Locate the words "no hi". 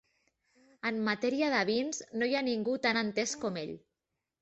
2.17-2.35